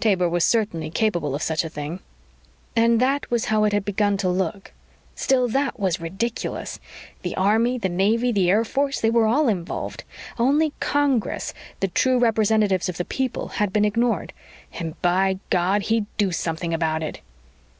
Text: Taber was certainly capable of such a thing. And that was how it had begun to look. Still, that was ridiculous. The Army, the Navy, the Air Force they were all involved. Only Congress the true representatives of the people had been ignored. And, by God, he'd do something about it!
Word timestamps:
Taber 0.00 0.28
was 0.28 0.44
certainly 0.44 0.90
capable 0.90 1.36
of 1.36 1.42
such 1.42 1.62
a 1.62 1.68
thing. 1.68 2.00
And 2.74 2.98
that 2.98 3.30
was 3.30 3.44
how 3.44 3.62
it 3.62 3.72
had 3.72 3.84
begun 3.84 4.16
to 4.16 4.28
look. 4.28 4.72
Still, 5.14 5.46
that 5.50 5.78
was 5.78 6.00
ridiculous. 6.00 6.80
The 7.22 7.36
Army, 7.36 7.78
the 7.78 7.88
Navy, 7.88 8.32
the 8.32 8.50
Air 8.50 8.64
Force 8.64 9.00
they 9.00 9.08
were 9.08 9.28
all 9.28 9.46
involved. 9.46 10.02
Only 10.36 10.72
Congress 10.80 11.54
the 11.78 11.86
true 11.86 12.18
representatives 12.18 12.88
of 12.88 12.96
the 12.96 13.04
people 13.04 13.46
had 13.46 13.72
been 13.72 13.84
ignored. 13.84 14.32
And, 14.80 15.00
by 15.00 15.38
God, 15.48 15.82
he'd 15.82 16.06
do 16.16 16.32
something 16.32 16.74
about 16.74 17.04
it! 17.04 17.20